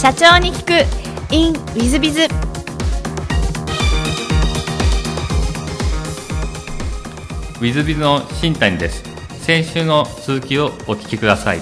[0.00, 0.70] 社長に聞く。
[1.34, 9.02] In ウィズビズウィズビズの新谷です。
[9.42, 11.60] 先週の続きをお聞きください。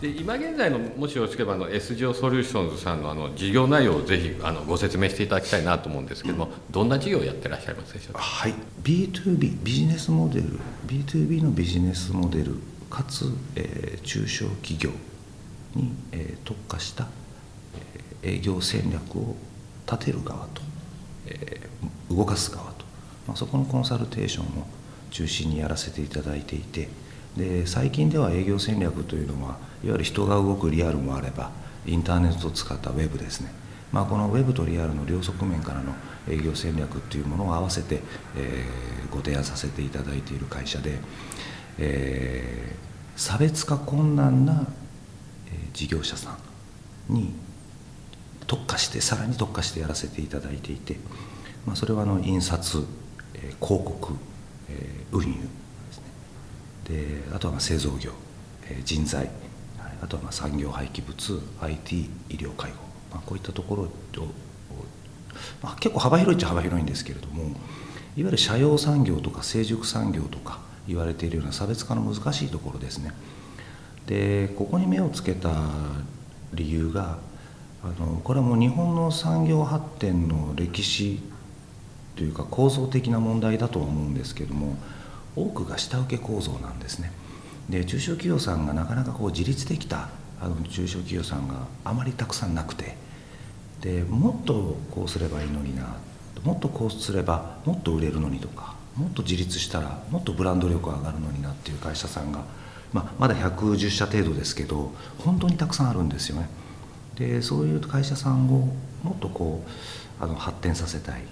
[0.00, 8.20] で今現在のもしよろしければあの SGO ソリューションズさんのあの事業内容をぜひあのご説明していただきたいなと思うんですけども、どんな事業をやってらっしゃいますでしょうか？
[8.22, 8.54] はい。
[8.82, 10.58] B2B ビジネスモデル。
[10.86, 12.54] B2B のビジネスモデル
[12.88, 13.26] かつ、
[13.56, 14.90] えー中小企業
[15.74, 17.25] に、えー特化した、えー
[18.26, 19.36] 営業戦略を
[19.90, 20.62] 立てる側と、
[21.26, 21.66] えー
[22.08, 22.84] 動かす側と、
[23.26, 24.66] まあ、そこのコンサルテーションを
[25.10, 26.88] 中心にやらせていただいていて
[27.36, 31.50] で最近では営業戦略というのはいわゆる人が動くリアルもあれば
[31.84, 33.50] インターネットを使ったウェブですね。
[33.92, 35.94] まあ、このウェブとリアルの両側面からの
[36.28, 38.00] 営業戦略っていうものを合わせて、
[38.36, 40.98] えーご提案させていただいている会社で、
[41.78, 44.66] えー差別化困難な、
[45.72, 46.36] 事業者さ
[47.10, 47.32] んに
[48.46, 50.96] 特化してさらに特化してやらせていただいていて、
[51.66, 52.84] まあ、それはあの印刷、
[53.34, 54.14] えー広告、
[54.68, 55.38] えー運輸で
[55.92, 56.04] すね。
[57.30, 58.12] であとはまあ製造業、
[58.68, 59.26] えー人材
[59.78, 62.76] はいあとはまあ産業廃棄物 IT 医療介護、
[63.12, 63.88] まあ、こういったところを、
[65.62, 67.52] まあ、結構幅広いっちゃ幅広いんですけれどもいわ
[68.16, 73.12] ゆる社用産業とか成熟産業とか言われているような差別化の難しいところですね。
[74.06, 75.50] でここに目をつけた
[76.54, 77.18] 理由が
[77.82, 81.20] あのこれはもう日本の産業発展の歴史
[82.16, 84.76] というか構造的な問題だとは思うんですけども
[85.36, 87.12] 多くが下請け構造なんですね。
[87.68, 90.08] で中小企業さんがなかなかこう自立できた
[90.40, 92.96] あの中小企業さんがあまりたくさんなくて
[93.80, 95.96] でもっとこうすればいいのにな
[96.44, 102.44] もっとこうすればもっと売れるのにとかもっと自立したらもっとブランド力が上がるのになっていう会社さんが、
[102.92, 106.48] まあ、まだ110社程度ですけど本当にたくさんあるんですよね。
[107.16, 108.68] でそういう会社さんを
[109.02, 109.64] もっとこ
[110.20, 111.22] うあの発展させたい、はい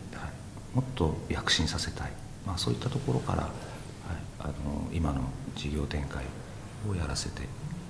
[0.75, 2.11] もっと躍進させたい、
[2.45, 3.51] まあ、そういったところから、はい、
[4.41, 4.53] あの
[4.93, 5.23] 今の
[5.55, 6.25] 事業展開
[6.91, 7.43] をやらせて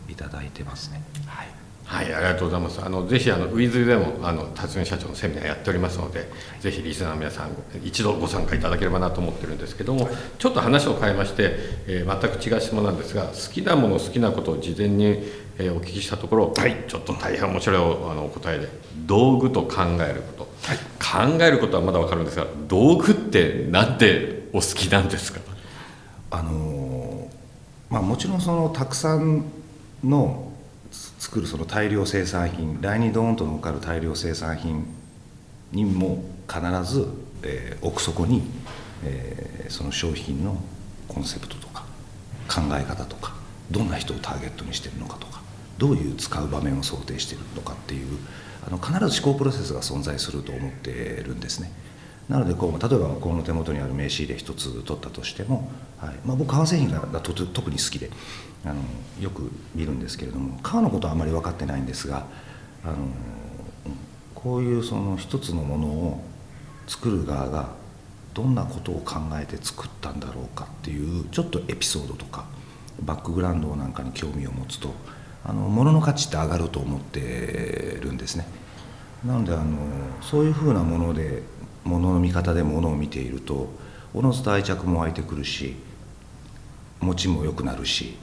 [0.08, 1.02] いただいてますね。
[1.26, 1.48] はい
[1.86, 2.80] はい、ありがとうございます。
[2.82, 6.30] あのぜひあのウィズでもあの辰巳社長のセミナーやっておりますので、
[6.60, 7.50] ぜひリスナーの皆さん
[7.84, 11.52] 一度ご参加いただければなと思ってるんですけども、ちょっと話を変えまして、
[11.86, 15.22] えー全く違う質問なんですが、好きなもの好きなことを事前に、
[15.58, 16.54] えーお聞きしたところ、
[16.88, 18.68] ちょっと大変面白いおあのお答えで、
[19.06, 20.44] 道具と考えること、
[20.98, 25.40] 考えることはまだわかるんですが、道具ってなんでお好きなんですか？
[26.30, 27.30] あの
[27.90, 29.44] まあ、もちろんそのたくさん
[30.02, 30.52] の
[30.90, 34.84] つ作るその大量生産品来にドーンと乗っかる大量生産品
[35.70, 36.60] にも必
[36.92, 37.06] ず、
[37.44, 38.42] えー奥底に、
[39.04, 40.60] えーその商品の
[41.08, 41.84] コンセプトとか
[42.48, 43.34] 考え方とか
[43.70, 45.42] どんな人をターゲットにしてるのかとか
[45.78, 48.18] どういう使う場面を想定しているのかっていう
[48.66, 50.92] あの必ず思考プロセスが存在すると思って
[51.24, 51.70] るんですね。
[52.28, 58.08] なのでこう例えばこの手元にある名刺入れ一つ取ったとしても、はいまあ、僕革製品がとと特に好きで
[58.64, 58.76] あの
[59.20, 62.26] よく見るんですけれども革のことはあまり分かってないんですが
[62.82, 62.96] あの
[64.34, 66.24] こういうその一つのものを
[66.86, 67.68] 作る側が
[68.32, 72.46] どんなことを考えて作ったんだろうかっていうちょっとエピソードとか
[73.02, 74.94] バックグラウンドなんかに興味を持つと
[75.44, 78.46] あの物の価値って上がると思ってるんですね。
[79.24, 79.64] なのであの
[80.20, 81.42] そういうふうなもので
[81.84, 83.68] 物の見方で物を見ていると
[84.12, 85.76] おのずと愛着も湧いてくるし
[87.00, 88.16] 持ちも良くなるし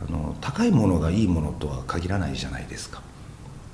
[0.00, 3.02] あの高いものがいいものとは限らないじゃないですか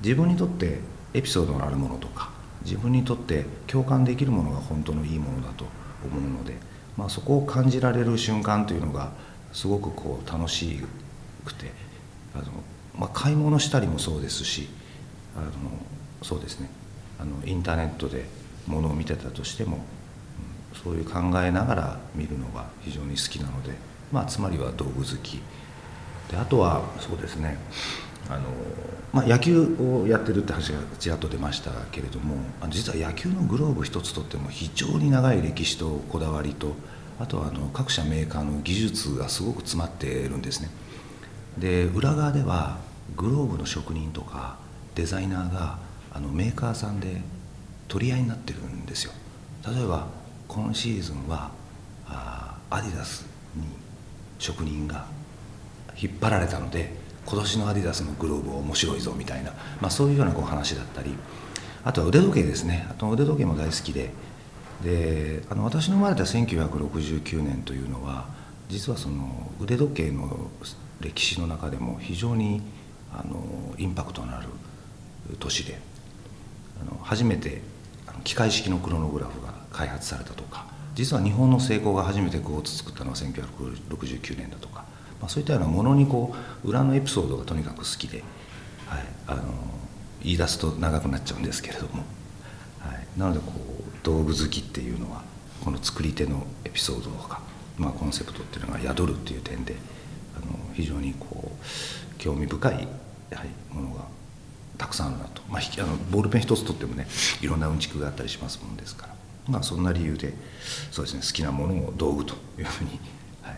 [0.01, 0.79] 自分にとって
[1.13, 2.29] エピソードのあるものとか
[2.63, 5.65] 自分にとって共感できるものが本当のいいものだと
[6.05, 6.55] 思うので、
[6.97, 9.11] まあ、そこを感じられる瞬間というのが
[9.51, 10.79] すごくこう楽し
[11.45, 11.71] くて
[12.35, 12.45] あの、
[12.97, 14.69] まあ、買い物したりもそうですし
[15.35, 15.47] あの
[16.21, 16.69] そうですね。
[17.19, 18.25] あのインターネットで
[18.67, 19.81] 物を見てたとしても、うん
[20.83, 23.73] そういう考えながら見るのが非常に好きなので、
[24.11, 25.41] まあ、つまりは道具好き。
[26.29, 27.57] であとはそうですね。
[28.29, 28.41] あの、
[29.11, 32.35] まあ、野球をやってるって話がちらっと出ましたけれども
[32.69, 36.75] 実は野球のグローブ一つとっても非常に長い歴史とこだわりと
[37.19, 40.69] あとはあの各社メーカーの技術がすごく詰まっているんですね。
[41.57, 42.77] で裏側では
[43.15, 44.57] グローブの職人とか
[44.95, 45.77] デザイナーが
[46.13, 47.21] あのメーカーさんで
[47.87, 49.13] 取り合いになってるんですよ。
[49.67, 50.07] 例えば
[50.47, 51.51] 今シーズンは
[52.07, 53.25] あアディダス
[53.55, 53.63] に
[54.39, 55.05] 職人が
[55.95, 56.93] 引っ張られたので
[57.25, 61.13] 今年のアディダスのグローブ面白いぞみたいな、まあ、そういうようなこう話だったり
[61.83, 62.87] あとは腕時計ですね。
[62.89, 64.11] あと腕時計も大好きで。
[64.83, 68.25] であの私の生まれた1969年というのは
[68.67, 70.49] 実はその腕時計の
[71.01, 72.61] 歴史の中でも非常に
[73.13, 74.47] あのインパクトのある
[75.39, 75.79] 年で
[76.81, 77.61] あの初めて
[78.23, 80.65] 機械式のクロノグラフが開発されたとか
[80.95, 84.85] 実は日本の成功が初めてクォーツ作ったのは1969年だとか、
[85.19, 88.23] まあ、そういったようなものにこう裏のエピソードがとにかく好きで、
[88.87, 89.43] はい、あの
[90.21, 92.03] 言い出すと長くなっちゃうんですけれども、
[92.79, 95.23] はい、なのでこう道具好きっていうのは
[95.63, 97.41] この作り手のエピソードとか、
[97.77, 99.75] まあ、コンセプトっていうのが宿るっていう点で
[100.41, 102.87] の非常にこう興味深い
[103.29, 104.01] やはりものが
[104.77, 107.07] たくさんあるなと、まあ、あのボールペン一つとってもね
[107.41, 109.15] いろんなうんちくがあったりしますもんですから、
[109.47, 110.33] まあ、そんな理由で
[110.91, 112.99] そうですね好きなものを道具というふうに、
[113.41, 113.57] はい、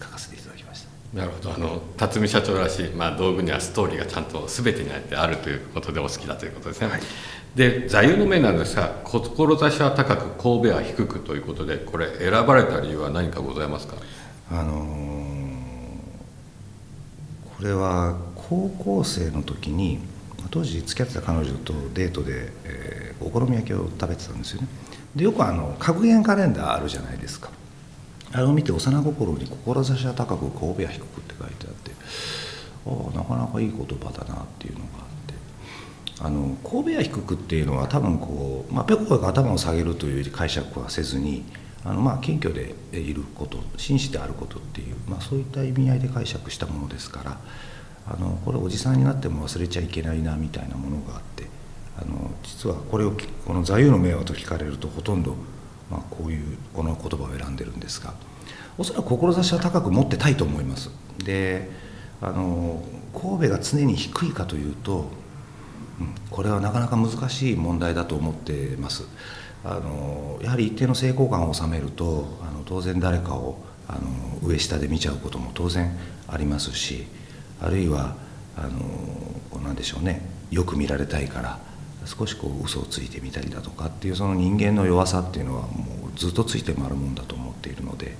[0.00, 0.88] 書かせていただきました。
[1.18, 1.54] なるほど。
[1.54, 6.88] あの辰巳社長らしい、まあ、道具にはストーリーがちゃんと全てにあるということでお好きだということですね。
[6.88, 7.00] はい、
[7.54, 13.94] で座右の銘なんですが「志は高く神戸は低く」ということでこれ選ばれた理由は何かございますか？
[14.50, 15.13] あのー、
[17.56, 20.00] これは高校生の時に
[20.50, 24.68] 当時付き合ってた彼女とデートで、えー、お好み焼きを食べてたんですよね。
[25.16, 27.50] でよくあの格言カレンダーあるじゃないですか。
[28.32, 31.92] あれを見て幼心に「志は高く神戸は低く」って書いてあって
[32.86, 35.34] ああなかなかいい言葉だなっていうのがあって。
[36.20, 41.44] あの神戸は低くっていうのは多分こう、まあ、ペコペコ頭を下げるという解釈はせずに
[41.84, 47.38] あのまあ謙虚でいること紳士であることっていう、まあ、そういった意味合いで解釈したものですから
[48.06, 51.46] あのこれおじさんになっても忘れちゃいけないなみたいなものがあって
[51.96, 53.12] あの実はこれを
[53.46, 55.36] この座右の銘はと聞かれるとほとんど
[55.90, 58.14] まあ、こういうこの言葉を選んでるんですが
[58.76, 60.90] おそらく志は高く持ってたいと思います。
[61.18, 61.70] で
[62.20, 62.82] あの
[63.12, 65.10] 神戸が常に低いかというと、
[66.00, 69.04] うん、これはなかなか難しい問題だと思ってます。
[69.64, 73.58] あのやはり一定の成功感を収めるとあの当然誰かを
[73.88, 75.96] あの上下で見ちゃうことも当然
[76.28, 77.06] ありますし
[77.60, 78.16] あるいは
[78.56, 80.20] あの何でしょうね
[80.50, 81.58] よく見られたいから
[82.04, 88.14] 少しこう嘘をついてみたりだとかっていうその人間の弱さっていうのはもうずっとついて回るもんだと思っているので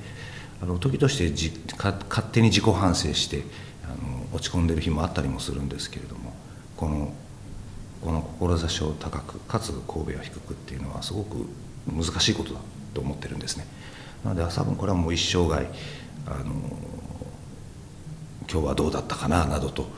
[0.62, 3.43] あの時としてじか勝手に自己反省して
[3.85, 6.32] あの落ち込んでる日もあったりもするんですけれども
[6.76, 7.12] この
[8.05, 11.49] この志を高くかつ神戸を低くっていうのはすごく
[11.87, 12.61] 難しいことだ
[12.93, 13.67] と思ってるんですね。
[14.25, 15.67] なので多分これはもう一生涯
[16.27, 16.53] あの
[18.51, 19.89] 今日はどうだったかななどと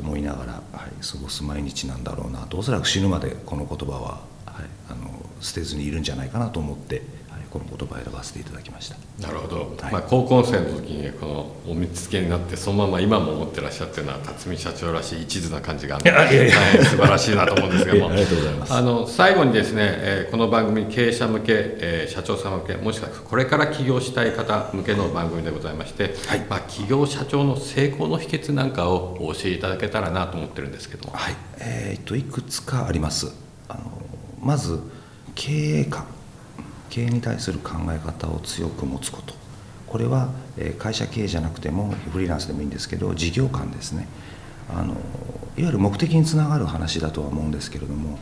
[0.00, 4.00] 思いながら、はい、過ごす毎日なんだろうなとおそらく死ぬまでこの言葉は、
[4.46, 5.10] はい、あの
[5.40, 7.02] 捨てずにいるんじゃないかなと思って
[7.50, 8.96] この言葉を選ばせていただきました。
[9.20, 16.50] なるほど、はい、まあ、高校生の時にこのお見つけになってそのまま今も思ってらっしゃってるのは辰巳社長らしい一途な感じがあって大変
[16.84, 18.10] 素晴らしいなと思うんですけども。
[18.14, 18.72] ありがとうございます。
[18.72, 31.14] あの最後にですね、えー、この番組経営者向け、えー、社長さん向けもしくはこれから起業したい方向けの番組でございまして、はい、まあ、企業社長の成功の秘訣なんかをお教えいただけたらなと思ってるんですけども。
[31.16, 31.34] はい。
[31.58, 33.34] えー、っといくつかあります。
[33.68, 33.80] あの
[34.40, 34.80] まず
[35.34, 36.06] 経営観
[36.90, 39.34] 経営に対する考え方を強く持つこと
[39.86, 40.30] これは
[40.78, 44.06] 会社経営じゃなくてもフリーランスでもいいんですけど事業観ですね
[44.68, 44.98] あのいわ
[45.56, 48.18] ゆる目的につながる話だとは思うんですけれども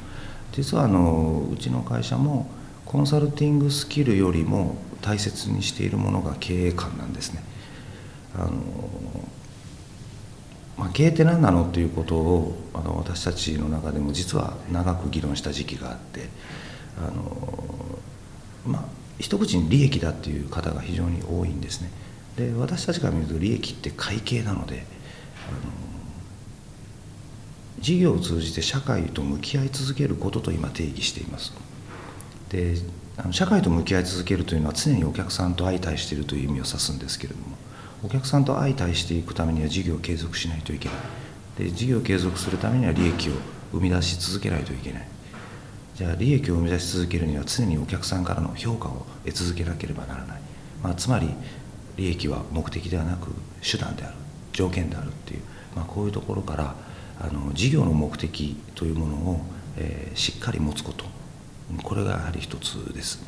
[0.52, 2.50] 実はあのうちの会社も
[2.86, 7.42] コンサルティングスキルよりも大切にしているものが経営観なんですね。
[8.34, 8.52] あの
[10.78, 16.28] まあ、経営って何なのっていうことをあの私たちの中でも実は長く議論した時期があって
[16.96, 17.98] あの
[18.68, 18.84] まあ、
[19.18, 21.90] 一口に利益だっていう方が非常に多いんですね。
[22.37, 24.84] で私たちから見ると利益って会計なので
[25.48, 25.58] あの
[27.80, 31.52] 事業を通じて社会と向き合い続けることと今定義しています。
[32.50, 32.76] で
[33.16, 37.56] あの社会と向き合い続けるというのは常にお客さんと相対しているという意味を指すんですけれども
[38.04, 40.98] お客さんと相対していくためには事業を継続しないといけない。
[41.58, 43.32] で事業を継続するためには利益を
[43.72, 45.08] 生み出し続けないといけない。
[45.99, 50.40] じゃあ利益を生み出し続けるには常にお客さんからの評価を得続けなければならない、
[50.81, 51.28] まあ、つまり
[51.97, 53.33] 利益は目的ではなく
[53.69, 54.14] 手段である
[54.52, 55.40] 条件であるっていう、
[55.75, 56.76] まあ、こういうところから
[57.21, 59.40] あの事業の目的というものを、
[59.76, 61.05] えー、しっかり持つこと。
[61.83, 63.21] これがやはり一つです。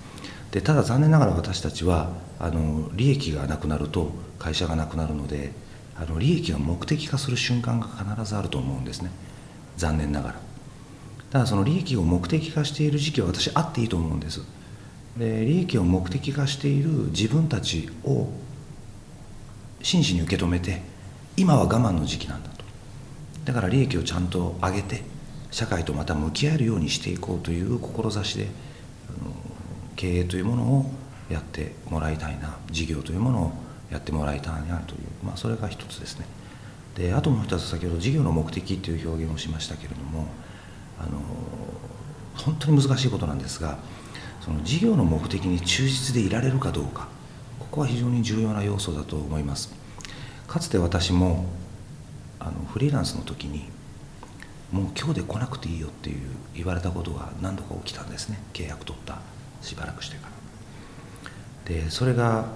[0.52, 5.50] でただ残念ながら私たちはあの利益がなくなると会社がなくなるので
[5.96, 9.10] あの利益が目的化する瞬間が必ずあると思うんですね。
[9.76, 10.49] 残念ながら。
[11.30, 14.42] ただその利益を目的化している時期は私あっていいと思うんです。
[15.16, 18.28] で利益を目的化している自分たちを
[19.82, 20.82] 真摯に受け止めて
[21.36, 22.64] 今は我慢の時期なんだと。
[23.44, 25.02] だから利益をちゃんと上げて
[25.50, 28.48] 社会とまた向き合えるようにしていこうという志で
[29.96, 30.90] 経営というものを
[31.28, 33.52] やってもらいたいな事業というものを
[33.90, 36.26] やってもらいたいなという、まあ、それが一つですね。
[36.96, 40.26] であともう一つ先ほど事業の目的という表現をしましたけれども
[41.00, 41.20] あの
[42.34, 43.78] 本当に難しいことなんですが
[44.40, 47.08] その事業の目的に忠実でいられるかどうか
[47.58, 49.72] ここは非常に重要な要素だと思います。
[50.48, 51.46] かつて私も
[52.40, 53.68] あのフリーランスの時に
[54.72, 56.18] もう今日で来なくていいよっていう
[56.54, 58.40] 言われたことが何度か起きたんですね。
[58.52, 59.20] 契約取った
[59.62, 60.28] しばらくしてか
[61.66, 61.74] ら。
[61.74, 62.46] でそれが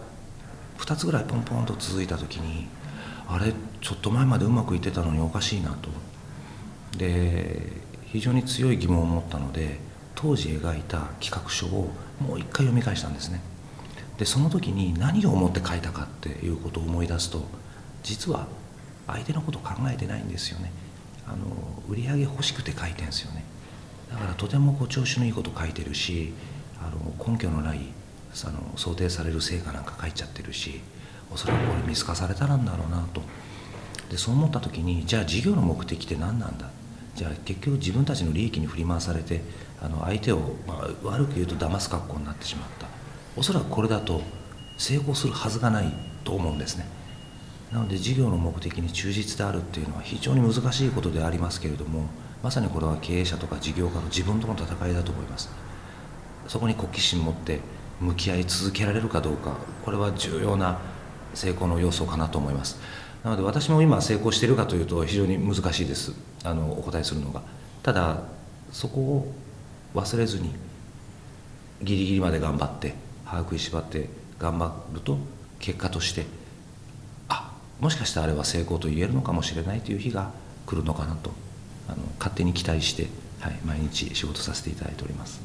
[0.78, 2.66] 2つぐらいポンポンと続いた時に
[3.28, 5.90] あれちょっと前までうまくいってたのにおかしいなと。
[6.98, 7.70] で
[8.14, 9.80] 非常に強い疑問を持ったので
[10.14, 11.90] 当時描いた企画書を
[12.20, 13.40] もう一回読み返したんですね。
[14.18, 17.44] でその時に何を思って書いたかっていうことを思い出すと
[18.04, 18.46] 実は
[19.08, 20.70] 相手のこと考えてないんですよね。
[21.26, 21.36] あの
[21.88, 23.44] 売り上げ欲しくて書いてんですよね。
[24.08, 26.32] だからとてもこう調子のいいこと書いてるし
[26.80, 27.80] あの根拠のない
[28.44, 30.80] あの想定される成果なんか書いちゃってるし
[31.32, 33.22] おそらくこれ見透かされたらんだろうなと。
[34.08, 36.70] でそう思った時にじゃあ事業の目的って何なんだ？
[37.14, 39.40] じゃあ結局自分たちの利益に振り回されて
[39.80, 42.86] あの相手を、まあ、悪く言うと騙す格好になってしまった。
[43.36, 44.22] おそらくこれだと
[44.78, 45.92] 成功するはずがない
[46.24, 46.86] と思うんですね。
[47.72, 52.06] なので事業の目的に忠実であるっていうのは非常に難しいことでありますけれども
[52.42, 55.50] まさにこれは経営者とか事業家の自分との戦いだと思います。
[56.46, 57.60] そこに好奇心持って
[58.00, 60.78] 向き合い続けられるかどうかこれは重要な
[61.32, 62.78] 成功の要素かなと思います。
[63.24, 66.12] なので私も今成功しているかというと非常に難しいです。
[66.44, 67.42] あのお答えするのが。
[67.82, 68.18] ただ
[68.70, 69.32] そこを
[69.94, 70.54] 忘れずに
[71.82, 75.18] ギリギリまで頑張って歯食いしばって頑張ると
[75.58, 76.26] 結果として
[77.28, 80.30] あもしかしたらあれは成功と言えるのかもしれないという日が
[80.66, 81.30] 来るのかなと
[81.88, 83.08] あの勝手に期待して、
[83.40, 85.40] はい、毎日仕事させていただいております。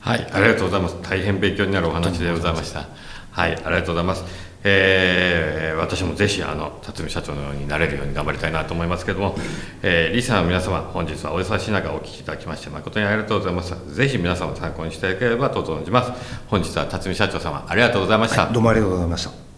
[0.00, 0.96] はいありがとうございます。
[1.02, 2.88] 大変勉強になるお話でございました。
[3.30, 4.53] はいありがとうございます。
[4.64, 9.36] えー、私もぜひあの辰巳社長のようになれるように頑張りたいなと思いますけども、
[9.82, 13.94] えー、リスナーの皆様本日はお忙しい中お聞きいただきまして誠にありがとうございます。
[13.94, 16.12] ぜひ皆様参考にしていただければと存じます。
[16.48, 19.53] 本日は辰巳社長様ありがとうございました、はい、どうもありがとうございました。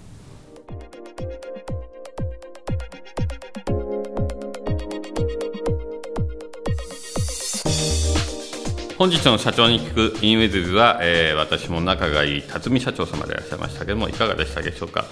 [8.99, 15.05] 本日の社長に聞くインウェズは、えー、私も仲がいい辰巳社長様でいらっしゃいましたけどもいかがでしたでしょうか、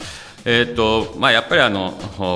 [0.46, 1.92] えーとまあ、やっぱりあの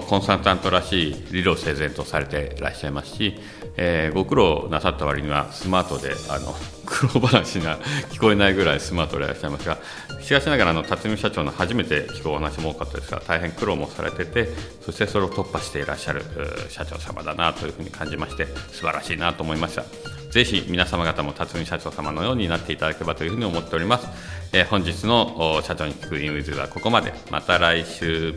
[0.06, 3.34] コンサルタントらしい理路整然とされていらっしゃいますし、
[3.78, 7.78] えー、ご苦労なさった割にはスマートであの 苦労話が
[8.10, 9.78] 聞こえないぐらいスマートでいらっしゃいますが
[10.20, 14.50] しかしながらあの辰巳社長の初めて聞くお話も多かったですが大変苦労もされてて
[14.84, 16.22] そしてそれを突破していらっしゃる
[16.68, 20.17] 社長様だなというふうに感じまして素晴らしいなと思いました。
[20.30, 24.06] ぜひ皆様方も辰巳社長様のようになっていただければというふうに思っております。
[24.52, 27.14] えー、本日の社長に聞くインウィズはここまで。
[27.30, 28.34] また来週。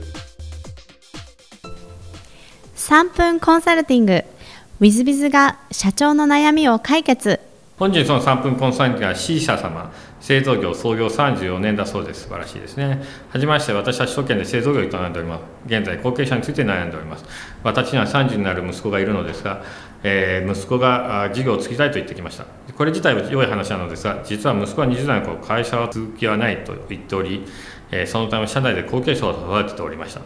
[2.76, 4.24] 3分コンサルティング。
[4.80, 7.40] ウィズビズが社長の悩みを解決。
[7.78, 9.92] 本日の3分コンサルティングは C 社様。
[10.22, 12.24] 製造業創業34年だそうです。
[12.24, 13.02] 素晴らしいですね。
[13.32, 15.42] はじめまして、私は首都圏で製造業を営んでおります。
[15.66, 17.26] 現在、後継者について悩んでおります。
[17.64, 19.64] 私には30になる息子がいるのですが、
[20.04, 22.46] えー、息子が事業を継ぎたいと言ってきました。
[22.76, 27.46] これ自体は良い話なのですが、実は息子は20代の頃、会社は続きはないと言っており、
[27.92, 30.22] えー、そのため社内で後継者を育てておりました。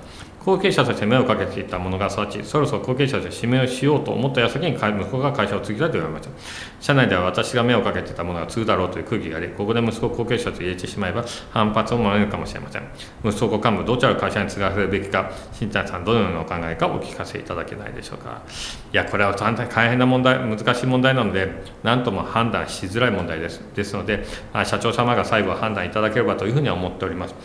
[0.46, 6.32] 後継者として目をかけていたものが育ち、そろそろ後継者として指名をしようと思った矢先に息子が会社を継ぎたいと言われました。
[6.80, 12.84] 社内では私が目をかけていたものが継ぐだろうという空気があり、ここで息子を後継者と入れてしまえば反発を招るかもしれません。
[13.24, 18.44] 息子幹部、どちらの会社に継がせるべきか、新谷さん、どのようなお考えかお聞かせいただけないでしょうか。
[18.94, 21.50] いや、これは大変な問題、難しい問題なので、
[21.82, 23.64] 何とも判断しづらい問題です。
[23.74, 24.24] ですので、
[24.64, 27.36] 社長様が最後判断いただければというふうには思っております。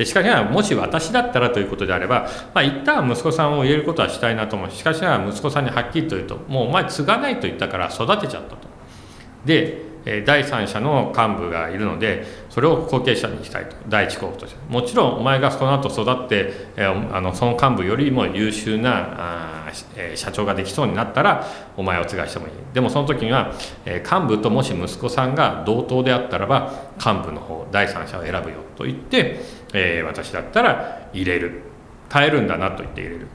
[0.00, 4.70] でしかしながら、もし私だったらということであれば、まあ、一旦息子さんを入れることはしたいなと思う。
[4.70, 8.66] しかしながら息子さんにはっきりと言うともうお前継がないと言ったから育てちゃったと。
[9.44, 13.76] で第三者の幹部がいるのでそれを後継者にしたいと。
[13.88, 14.58] 第一候補として。
[14.68, 19.70] もちろんお前がその後育ってあのその幹部よりも優秀なあ
[20.14, 22.52] 社長ができそうになったらお前を継がしてもいい。
[22.72, 23.52] でもその時には
[23.84, 29.40] 幹部ともし息子さんが同等であったらば幹部の方第三者を選ぶよと言って、
[29.74, 31.62] え、私だったら入れる。
[32.08, 33.26] 耐えるんだなと言って入れる。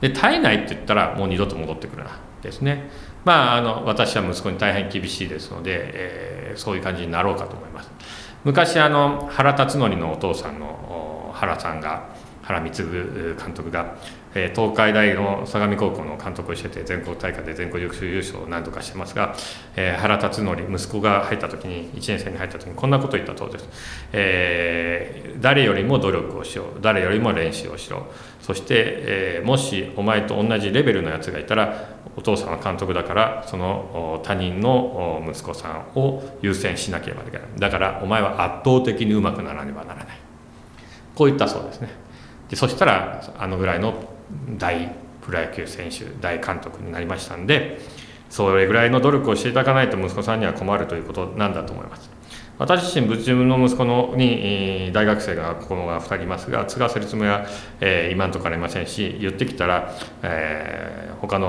[0.00, 2.18] で耐えないって言ったらもう二度と戻ってくるな。
[2.42, 2.90] ですね。
[3.24, 7.90] まああの私は息子に大変厳しいですので、えー、そういう感じになろうかと思います。
[8.44, 12.08] 昔あの原辰徳のお父さんの原さんが
[12.42, 12.88] 原光
[13.36, 13.96] 監督が、
[14.34, 19.34] えー、東海大の相模高校の監督をしてて全国大会で全国優勝を何度かしてますが、
[19.76, 23.68] えー、原辰徳息子が入った時に1年生に入った時にこんなことを言ったそうです、
[24.12, 28.06] えー、誰よりも努力をしよう誰よりも練習をしろ。
[28.40, 37.46] そして、えー、もしお前と同じレベルのやつがいたらお父さんは監督だからその他人の息子さんを優先しなければいけない。
[37.58, 40.18] だからお前は圧倒的にうまくならねばならない。
[41.14, 41.88] こう言ったそうですね。
[42.50, 43.94] でそしたらあのぐらいの
[44.58, 47.80] 大プロ野球選手大監督になりましたんで
[48.30, 52.10] それぐらいの努力をしていただかないと息子さんには困るということなんだと思います
[52.58, 57.46] 私自身自分の息子のに大学生が子供が2人いますが継がせるつもりは、
[57.80, 61.48] えー、今のところありませんし言ってきたら、えー、他の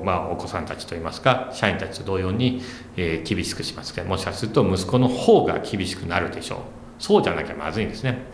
[0.00, 2.62] お,、まあ、お子さんたちといいますか社員たちと同様に、
[2.96, 6.58] えー、厳しくしますけどもしかすると息子の方が厳しくなるでしょう
[6.98, 8.26] そうじゃなきゃまずいんですね。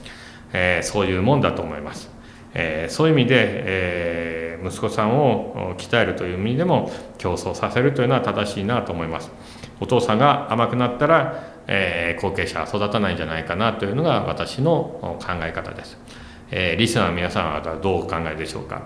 [0.52, 2.18] えー、そういうもんだと思います。
[2.55, 9.31] えー、そういう意味で、えー、息子さんを鍛えるという意味でも競争させるというのは正しいなと思います。
[9.81, 15.99] お父さんが甘くなったら、えー、後継者は育たないんじゃないかなというのが私の考え方です。
[16.50, 18.83] え、リスナーの皆さんはどうお考えでしょうか？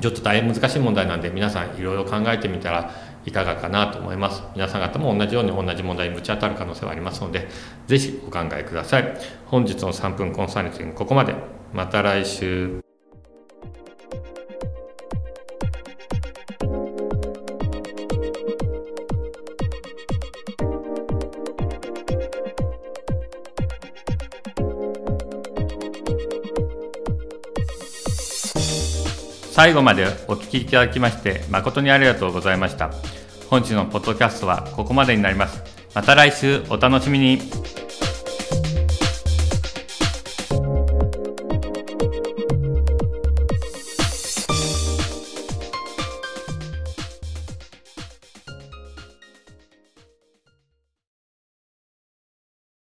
[0.00, 2.90] ちょっと大変難しい問題なんで皆さんいろいろ考えてみたら
[3.24, 4.42] いかがかなと思います。
[4.54, 7.48] 皆さん方も同じように同じ問題にぶち当たる可能性はありますので、
[7.86, 9.16] ぜひお考えください。
[9.46, 11.34] 本日の3分コンサルティングここまで。
[11.72, 12.87] また来週。
[29.58, 32.92] 最後までお聞きいただきまして誠にありがとうございました。
[33.50, 35.64] 本日のポッドキャストはここまでになります。
[35.96, 37.40] また来週お楽しみに。